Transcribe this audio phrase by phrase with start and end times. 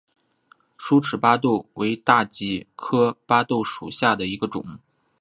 [0.79, 4.65] 疏齿巴豆为大戟科巴豆属下的一个种。